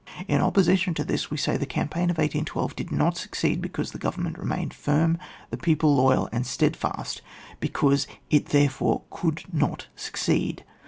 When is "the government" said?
3.91-4.39